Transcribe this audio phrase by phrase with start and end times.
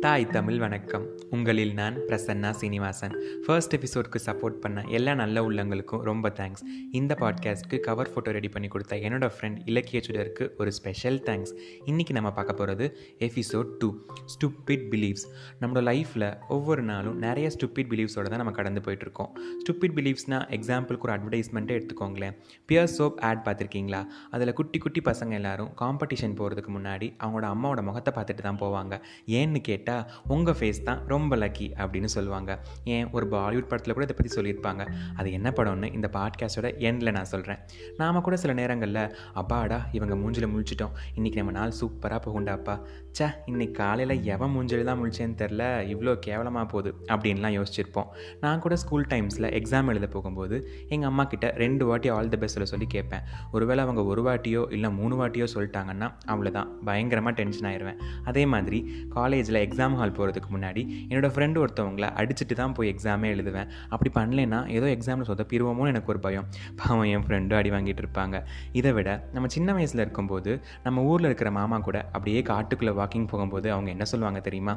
[0.00, 1.04] தாய் தமிழ் வணக்கம்.
[1.30, 3.14] உங்களில் நான் பிரசன்னா சீனிவாசன்.
[3.46, 8.68] ஃபர்ஸ்ட் எபிசோட்க்கு சப்போர்ட் பண்ண எல்லா நல்ல உள்ளங்களுக்கும் ரொம்ப தேங்க்ஸ் இந்த பாட்காஸ்ட்க்கு கவர் ஃபோட்டோ ரெடி பண்ணி
[8.68, 11.52] கொடுத்த என்னோடய ஃப்ரெண்ட் இலக்கிய சுடருக்கு ஒரு ஸ்பெஷல் தேங்க்ஸ்
[11.86, 13.88] இன்றைக்கி நம்ம பார்க்க போகிறது எபிசோட் டூ
[14.34, 15.26] ஸ்டூப்பிட் பிலீவ்ஸ்
[15.60, 21.12] நம்மளோட லைஃப்பில் ஒவ்வொரு நாளும் நிறைய ஸ்டூப்பிட் பிலீவ்ஸோடு தான் நம்ம கடந்து போயிட்டுருக்கோம் ஸ்டூப்பிட் பிலீவ்ஸ்னால் எக்ஸாம்பிளுக்கு ஒரு
[21.12, 22.36] அட்வர்டைஸ்மெண்ட்டே எடுத்துக்கோங்களேன்.
[22.66, 24.04] பியர் சோப் ஆட் பார்த்துருக்கீங்களா?
[24.30, 29.00] அதில் குட்டி குட்டி பசங்க எல்லாரும் காம்படிஷன் போகிறதுக்கு முன்னாடி அவங்களோட அம்மாவோட முகத்தை பார்த்துட்டு தான் போவாங்க.
[29.26, 32.50] ஏன்னு கேட்டு கேட்டால் உங்கள் ஃபேஸ் தான் ரொம்ப லக்கி அப்படின்னு சொல்லுவாங்க.
[32.94, 33.06] ஏன்?
[33.16, 34.82] ஒரு பாலிவுட் படத்தில் கூட இதை பற்றி சொல்லியிருப்பாங்க.
[35.16, 37.60] அது என்ன படம்னு இந்த பாட்காஸ்டோட எண்டில் நான் சொல்கிறேன்
[38.00, 39.02] நாம் கூட சில நேரங்களில்
[39.40, 40.94] அப்பாடா இவங்க மூஞ்சில் முழிச்சிட்டோம்.
[41.18, 42.74] இன்றைக்கி நம்ம நாள் சூப்பராக போகுண்டாப்பா
[43.18, 45.62] சே இன்னைக்கு காலையில் எவன் மூஞ்சில் தான் முழிச்சேன்னு தெரில.
[45.92, 48.08] இவ்வளோ கேவலமாக போகுது அப்படின்லாம் யோசிச்சிருப்போம்.
[48.40, 50.56] நான் கூட ஸ்கூல் டைம்ஸில் எக்ஸாம் எழுத போகும்போது
[50.88, 53.24] எங்கள் அம்மா கிட்ட ரெண்டு வாட்டி ஆல் தி பெஸ்ட்டில் சொல்லி கேட்பேன்.
[53.52, 58.80] ஒருவேளை அவங்க ஒரு வாட்டியோ இல்லை மூணு வாட்டியோ சொல்லிட்டாங்கன்னா அவ்வளோதான் பயங்கரமாக டென்ஷன் ஆயிடுவேன் அதே மாதிரி
[59.16, 63.68] காலேஜில் எக்ஸாம் எக்ஸாம் ஹால் போகிறதுக்கு முன்னாடி என்னோடய ஃப்ரெண்டு ஒருத்தவங்களை அடிச்சுட்டு தான் போய் எக்ஸாமே எழுதுவேன்.
[63.94, 66.46] அப்படி பண்ணலைன்னா ஏதோ எக்ஸாமில் சொதப்பிடுவோமோ எனக்கு ஒரு பயம்.
[66.80, 68.36] பாவம் என் ஃப்ரெண்டும் அடி வாங்கிட்டு இருப்பாங்க.
[68.78, 70.52] இதை விட நம்ம சின்ன வயசில் இருக்கும்போது
[70.86, 74.74] நம்ம ஊரில் இருக்கிற மாமா கூட அப்படியே காட்டுக்குள்ளே வாக்கிங் போகும்போது அவங்க என்ன சொல்லுவாங்க தெரியுமா?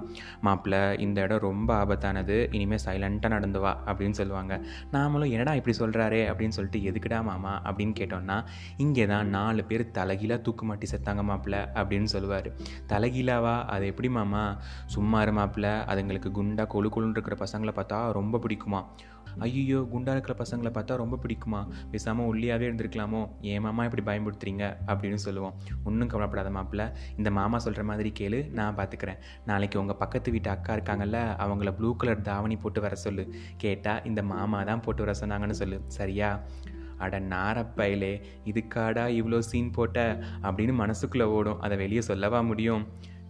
[0.47, 2.37] மாப்பிள்ளை இந்த இடம் ரொம்ப ஆபத்தானது.
[2.57, 4.53] இனிமேல் சைலண்ட்டாக நடந்து வா அப்படின்னு சொல்லுவாங்க.
[4.93, 7.55] நாமளும் என்னடா இப்படி சொல்கிறாரே அப்படின்னு சொல்லிட்டு எதுக்குடா மாமா?
[7.71, 8.37] அப்படின்னு கேட்டோம்னா
[8.85, 12.51] இங்கே தான் நாலு பேர் தலைகீழாக தூக்கு மாட்டி செத்தாங்க மாப்பிள்ள அப்படின்னு சொல்லுவார்.
[12.93, 13.57] தலைகீழாவா?
[13.73, 14.45] அது எப்படி மாமா?
[14.93, 18.79] சும்மா இருமாப்பில் அதுங்களுக்கு குண்டா கொழு கொழுன்னு இருக்கிற பசங்களை பார்த்தா ரொம்ப பிடிக்குமா?
[19.39, 21.59] ஐயோ குண்டா இருக்கிற பசங்களை பார்த்தா ரொம்ப பிடிக்குமா?
[21.91, 23.21] பேசாமல் ஒல்லியாகவே இருந்திருக்கலாமோ?
[23.41, 25.53] ஏன் மாமா இப்படி பயன்படுத்துறீங்க அப்படின்னு சொல்லுவோம்.
[25.83, 26.85] ஒன்றும் கவலைப்படாத மாப்பிள்ள
[27.17, 31.91] இந்த மாமா சொல்கிற மாதிரி கேளு நான் பார்த்துக்கிறேன் நாளைக்கு உங்கள் பக்கத்து வீட்டு அக்கா இருக்காங்கல்ல அவங்கள ப்ளூ
[31.95, 33.25] கலர் தாவணி போட்டு வர சொல்லு.
[33.57, 35.79] கேட்டால் இந்த மாமா தான் போட்டு வர சொன்னாங்கன்னு சொல்லு.
[35.99, 36.31] சரியா?
[36.97, 38.13] அட நாரப்பையிலே
[38.45, 39.99] இதுக்காடா இவ்வளோ சீன் போட்ட?
[40.43, 41.61] அப்படின்னு மனசுக்குள்ளே ஓடும்.
[41.61, 42.83] அதை வெளியே சொல்லவா முடியும்?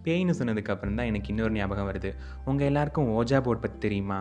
[0.06, 2.12] பேய்னு சொன்னதுக்கப்புறம் தான் எனக்கு இன்னொரு ஞாபகம் வருது.
[2.44, 4.20] உங்கள் எல்லாருக்கும் ஓஜா போர்ட் பற்றி தெரியுமா?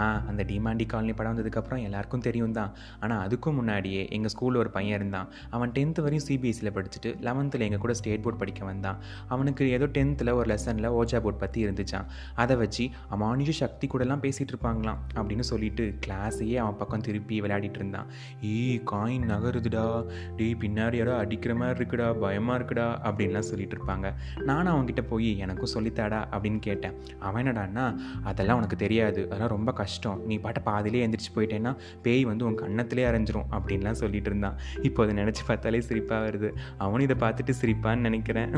[0.00, 2.70] ஆ அந்த டிமாண்டி காலனி படம் வந்ததுக்கப்புறம் எல்லாருக்கும் தெரியும் தான்.
[3.00, 5.26] ஆனால் அதுக்கும் முன்னாடியே எங்கள் ஸ்கூலில் ஒரு பையன் இருந்தான்.
[5.50, 8.98] அவன் டென்த்து வரையும் சிபிஎஸ்சியில் படிச்சுட்டு லெவன்த்தில் எங்கள் கூட ஸ்டேட் போர்ட் படிக்க வந்தான்.
[9.34, 12.06] அவனுக்கு ஏதோ டென்த்தில் ஒரு லெசனில் ஓஜா போர்ட் பற்றி இருந்துச்சான்
[12.44, 18.08] அதை வச்சு அமானுஷ சக்தி கூடலாம் பேசிகிட்டு இருப்பாங்களாம் அப்படின்னு சொல்லிட்டு கிளாஸையே அவன் பக்கம் திருப்பி விளையாடிட்டு இருந்தான்.
[18.54, 18.56] ஈ
[18.92, 19.84] காயின் நகருதுடா.
[20.40, 24.08] டீ பின்னாடி யாரோ அடிக்கிற மாதிரி இருக்குடா பயமாக இருக்குடா அப்படின்லாம் சொல்லிட்டு இருப்பாங்க.
[24.50, 26.92] நானும் அவன்கிட்ட போய் எனக்கும் சொல்லித்தாடா அப்படின்னு கேட்டேன்.
[27.18, 29.24] அவன் என்னடான்னா அதெல்லாம் உனக்கு தெரியாது.
[29.24, 30.26] அதெல்லாம் ரொம்ப கஷ்டம்.
[30.26, 34.56] நீ பாட்டை பாதிலே எந்திரிச்சு போயிட்டேன்னா பேய் வந்து உன் கண்ணத்திலே அரைஞ்சிரும் அப்படின்லாம் சொல்லிட்டு இருந்தான்.
[34.82, 36.50] இப்போ அதை நினச்சி பார்த்தாலே சிரிப்பாக வருது.
[36.78, 38.50] அவனும் இதை பார்த்துட்டு சிரிப்பான்னு நினைக்கிறேன்.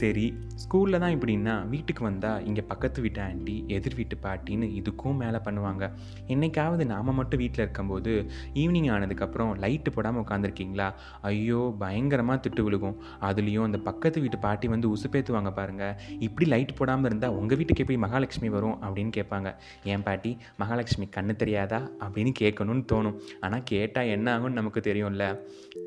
[0.00, 0.24] சரி
[0.62, 5.84] ஸ்கூலில் தான் இப்படின்னா வீட்டுக்கு வந்தால் இங்கே பக்கத்து வீட்டு ஆண்டி எதிர் வீட்டு பாட்டின்னு இதுக்கும் மேலே பண்ணுவாங்க.
[6.26, 8.12] என்னைக்காவது நாம் மட்டும் வீட்டில் இருக்கும்போது
[8.54, 10.88] ஈவினிங் ஆனதுக்கப்புறம் லைட்டு போடாமல் உட்காந்துருக்கீங்களா
[11.22, 12.96] ஐயோ பயங்கரமாக திட்டு விழுகும்.
[13.20, 17.98] அதுலேயும் அந்த பக்கத்து வீட்டு பாட்டி வந்து உசுப்பேற்றுவாங்க பாருங்கள் இப்படி லைட் போடாமல் இருந்தால் உங்கள் வீட்டுக்கு எப்படி
[17.98, 19.54] மகாலட்சுமி வரும் அப்படின்னு கேட்பாங்க.
[19.84, 20.36] ஏன் பாட்டி?
[20.62, 21.80] மகாலட்சுமி கண்ணு தெரியாதா?
[22.06, 23.18] அப்படின்னு கேட்கணும்னு தோணும்.
[23.40, 25.26] ஆனால் கேட்டால் என்ன ஆகும்னு நமக்கு தெரியும்ல.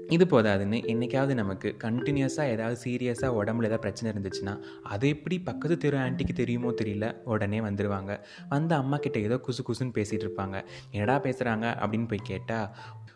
[0.09, 5.97] இது போதாதுன்னு என்றைக்காவது நமக்கு கண்டினியூஸாக ஏதாவது சீரியஸாக உடம்புல ஏதாவது பிரச்சனை இருந்துச்சுன்னா அது எப்படி பக்கத்து தெரு
[5.97, 8.11] ஆண்டிக்கு தெரியுமோ தெரியல உடனே வந்துடுவாங்க
[8.49, 10.57] வந்து அம்மா கிட்ட ஏதோ குசு குசுன்னு பேசிகிட்டு இருப்பாங்க.
[10.91, 12.67] என்னடா பேசுகிறாங்க அப்படின்னு போய் கேட்டால்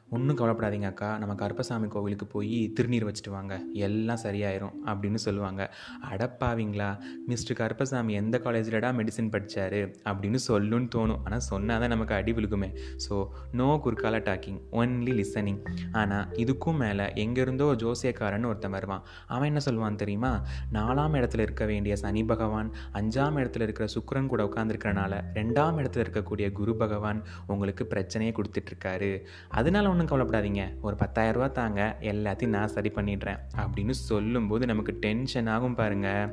[0.09, 1.07] ஒன்றும் கவலைப்படாதீங்க அக்கா.
[1.21, 3.53] நம்ம கருப்பசாமி கோவிலுக்கு போய் திருநீர் வச்சுட்டு வாங்க.
[3.85, 5.61] எல்லாம் சரியாயிரும் அப்படின்னு சொல்லுவாங்க.
[6.11, 6.89] அடப்பாவீங்களா
[7.29, 9.77] மிஸ்டர் கருப்பசாமி எந்த காலேஜில்டா மெடிசன் படித்தார்
[10.09, 11.21] அப்படின்னு சொல்லுன்னு தோணும்.
[11.25, 12.69] ஆனால் சொன்னால் தான் நமக்கு அடி விழுகுமே.
[13.05, 13.15] ஸோ
[13.61, 15.61] நோ குறுக்கால டாக்கிங் ஒன்லி லிசனிங்
[16.01, 19.03] ஆனால் இதுக்கும் மேலே எங்கேருந்தோ ஜோசியக்காரன் ஒருத்தன் வருவான்.
[19.33, 20.33] அவன் என்ன சொல்லுவான் தெரியுமா?
[20.77, 22.71] நாலாம் இடத்துல இருக்க வேண்டிய சனி பகவான்
[23.01, 29.11] அஞ்சாம் இடத்துல இருக்கிற சுக்கரன் கூட உட்காந்துருக்கிறனால ரெண்டாம் இடத்துல இருக்கக்கூடிய குரு பகவான் உங்களுக்கு பிரச்சனையை கொடுத்துட்ருக்காரு
[29.59, 30.63] அதனால ஒன்றும் கவலைப்படாதீங்க.
[30.81, 31.81] ஒரு பத்தாயிரரூபா தாங்க
[32.11, 33.41] எல்லாத்தையும் நான் சரி பண்ணிடுறேன்.
[33.63, 36.29] அப்படின்னு சொல்லும்போது நமக்கு டென்ஷன் ஆகும் பாருங்கள்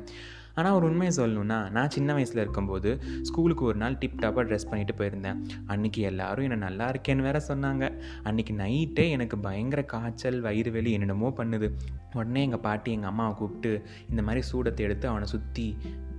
[0.59, 2.89] ஆனால் ஒரு உண்மையை சொல்லணுன்னா நான் சின்ன வயசில் இருக்கும்போது
[3.21, 5.37] ஸ்கூலுக்கு ஒரு நாள் டிப் டாப்பாக ட்ரெஸ் பண்ணிட்டு போயிருந்தேன்.
[5.67, 7.83] அன்றைக்கி எல்லோரும் என்னை நல்லா இருக்கேன்னு வேற சொன்னாங்க.
[8.23, 11.69] அன்றைக்கி நைட்டே எனக்கு பயங்கர காய்ச்சல் வயிறு வெளி என்னென்னமோ பண்ணுது.
[12.13, 13.71] உடனே எங்கள் பாட்டி எங்கள் அம்மாவை கூப்பிட்டு
[14.09, 15.67] இந்த மாதிரி சூடத்தை எடுத்து அவனை சுற்றி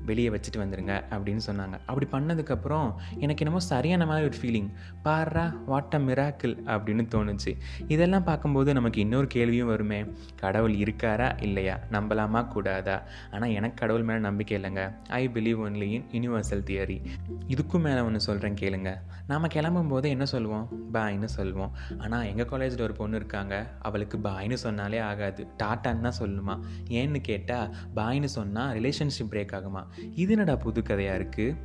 [0.06, 1.78] வெளியே வச்சுட்டு வந்துடுங்க அப்படின்னு சொன்னாங்க.
[1.87, 4.70] அப்படி பண்ணதுக்கப்புறம் எனக்கு என்னமோ சரியான மாதிரி ஒரு ஃபீலிங்
[5.04, 7.58] பாரா வாட் அ மிராக்கிள் அப்படின்னு தோணுச்சு.
[7.88, 10.04] இதெல்லாம் பார்க்கும்போது நமக்கு இன்னொரு கேள்வியும் வருமே.
[10.37, 11.78] கடவுள் இருக்காரா இல்லையா?
[11.90, 13.02] நம்பலாமா கூடாதா?
[13.31, 14.94] ஆனால் எனக்கு கடவுள் மேலே நம்பிக்கை இல்லைங்க.
[15.08, 17.06] I believe only in universal theory
[17.48, 18.94] இதுக்கும் மேலே ஒன்று சொல்கிறேன் கேளுங்க.
[19.26, 20.69] நாம் கிளம்பும் போது என்ன சொல்லுவோம்?
[20.93, 21.72] பாய்னு சொல்லுவோம்.
[21.98, 23.70] ஆனால் எங்கள் காலேஜில் ஒரு பொண்ணு இருக்காங்க.
[23.81, 25.44] அவளுக்கு பாய்னு சொன்னாலே ஆகாது.
[25.44, 26.60] டாட்டான்னு தான் சொல்லுமா.
[26.88, 29.84] ஏன்னு கேட்டால் பாய்னு சொன்னால் ரிலேஷன்ஷிப் பிரேக் ஆகுமா?
[30.14, 31.56] இது என்னடா புது கதையாக இருக்குது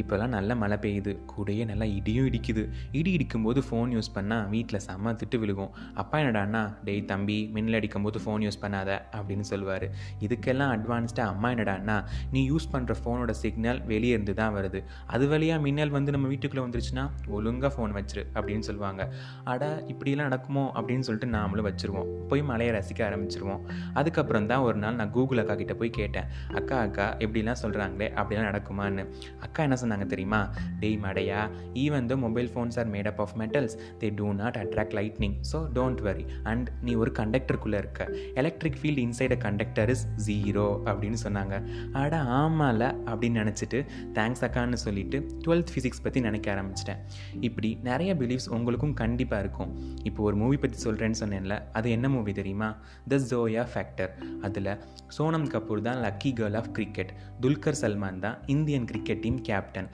[0.00, 2.64] இப்போல்லாம் நல்ல மழை பெய்யுது கூடயே நல்லா இடியும் இடிக்குது.
[2.92, 5.70] இடி இடிக்கும்போது ஃபோன் யூஸ் பண்ணால் வீட்டில் செம்ம திட்டு விழுகும்.
[5.94, 9.86] அப்பா என்னடாண்ணா டேய் தம்பி மின்னல் அடிக்கும்போது ஃபோன் யூஸ் பண்ணாத அப்படின்னு சொல்லுவார்.
[10.26, 11.96] இதுக்கெல்லாம் அட்வான்ஸ்டாக அம்மா என்னடாண்ணா
[12.32, 14.82] நீ யூஸ் பண்ணுற ஃபோனோட சிக்னல் வெளியே இருந்து தான் வருது.
[15.06, 19.02] அது வழியாக மின்னல் வந்து நம்ம வீட்டுக்குள்ளே வந்துருச்சுன்னா ஒழுங்காக ஃபோன் வச்சிரு அப்படின்னு சொல்லுவாங்க.
[19.44, 20.64] அட இப்படிலாம் நடக்குமோ?
[20.74, 22.08] அப்படின்னு சொல்லிட்டு நாமளும் வச்சுருவோம்.
[22.28, 23.62] போய் மலையை ரசிக்க ஆரம்பிச்சிருவோம்.
[23.94, 26.26] அதுக்கப்புறம் தான் ஒரு நாள் நான் கூகுள் அக்கா கிட்டே போய் கேட்டேன்.
[26.54, 29.04] அக்கா அக்கா எப்படிலாம் சொல்கிறாங்களே அப்படிலாம் நடக்குமான்னு.
[29.40, 30.40] அக்கா என்ன சொன்னாங்க தெரியுமா?
[30.80, 31.40] டெய் மடையா
[31.82, 35.58] even the mobile phones are made up of metals they do not attract lightning so
[35.76, 38.02] don't worry and நீ ஒரு கண்டக்டருக்குள்ளே இருக்க.
[38.42, 41.54] Electric field inside a conductor is zero அப்படின்னு சொன்னாங்க.
[42.02, 43.80] அட ஆமால அப்படின்னு நினச்சிட்டு
[44.18, 47.02] தேங்க்ஸ் அக்கான்னு சொல்லிட்டு டுவெல்த் ஃபிசிக்ஸ் பற்றி நினைக்க ஆரம்பிச்சிட்டேன்.
[47.48, 49.72] இப்படி நிறைய பிலீஃப்ஸ் உங்களுக்கும் கண்டிப்பாக இருக்கும்.
[50.10, 52.70] இப்போ ஒரு மூவி பற்றி சொல்கிறேன்னு சொன்னேன்ல அது என்ன மூவி தெரியுமா?
[53.12, 54.12] த ஜோயா ஃபேக்டர்
[54.48, 54.72] அதில்
[55.16, 57.12] சோனம் கபூர் தான் lucky girl of cricket
[57.42, 59.88] Dulquer Salmaan தான் Indian cricket team captain captain.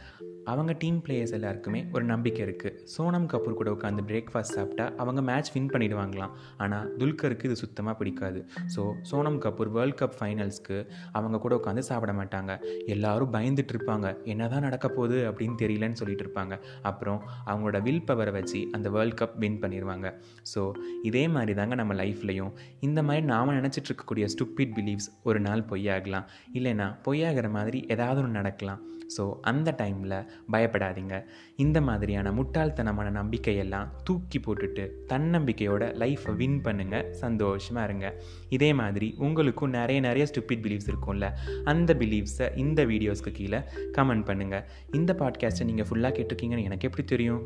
[0.52, 5.50] அவங்க டீம் பிளேயர்ஸ் எல்லாருக்குமே ஒரு நம்பிக்கை இருக்குது சோனம் கபூர் கூட உட்காந்து பிரேக்ஃபாஸ்ட் சாப்பிட்டா அவங்க மேட்ச்
[5.54, 6.32] வின் பண்ணிடுவாங்களாம்.
[6.64, 8.40] ஆனால் துல்கருக்கு இது சுத்தமாக பிடிக்காது.
[8.74, 10.78] So Sonam Kapoor world cup ஃபைனல்ஸ்க்கு
[11.18, 12.52] அவங்க கூட உட்காந்து சாப்பிட மாட்டாங்க.
[12.94, 14.06] எல்லாரும் பயந்துட்டு இருப்பாங்க.
[14.34, 16.56] என்ன தான் நடக்க போகுது அப்படின்னு தெரியலன்னு சொல்லிட்டு இருப்பாங்க.
[16.90, 17.20] அப்புறம்
[17.50, 20.10] அவங்களோட வில் பவரை வச்சு அந்த வேர்ல்ட் கப் வின் பண்ணிடுவாங்க.
[20.54, 20.62] ஸோ
[21.10, 22.52] இதே மாதிரி தாங்க நம்ம லைஃப்லையும்
[22.88, 26.28] இந்த மாதிரி நாம் நினச்சிட்டு இருக்கக்கூடிய ஸ்டூப்பிட் பிலீவ்ஸ் ஒரு நாள் பொய்யாகலாம்.
[26.58, 28.82] இல்லைன்னா பொய்யாகிற மாதிரி ஏதாவது ஒன்று நடக்கலாம்.
[29.16, 30.16] ஸோ அந்த டைமில்
[30.52, 31.24] பயப்படாதீங்க.
[31.56, 38.14] இந்த மாதிரியான முட்டாள்தனமான நம்பிக்கையெல்லாம் தூக்கி போட்டுட்டு தன்னம்பிக்கையோட லைஃப்பை வின் பண்ணுங்கள் சந்தோஷமாக இருங்க.
[38.48, 41.28] இதே மாதிரி உங்களுக்கும் நிறைய நிறைய ஸ்டூப்பிட் பிலீவ்ஸ் இருக்கும்ல
[41.64, 43.60] அந்த பிலீவ்ஸை இந்த வீடியோஸ்க்கு கீழே
[43.92, 47.42] கமெண்ட் பண்ணுங்கள் இந்த பாட்காஸ்ட்டை நீங்கள் ஃபுல்லாக கேட்டிருக்கீங்கன்னு எனக்கு எப்படி தெரியும்?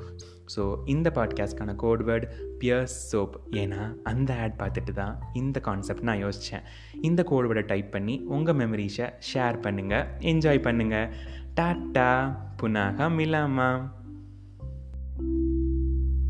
[0.57, 2.27] ஸோ இந்த பாட்காஸ்ட்கான கோட்வேர்டு
[2.59, 6.65] பியர்ஸ் சோப் ஏன்னா அந்த ஆட் பார்த்துட்டு தான் இந்த கான்செப்ட் நான் யோசித்தேன்
[7.01, 11.11] இந்த கோட்வேர்டை டைப் பண்ணி உங்கள் மெமரிஸை ஷேர் பண்ணுங்கள் என்ஜாய் பண்ணுங்கள்
[11.59, 13.98] Dadah, bunagami lama.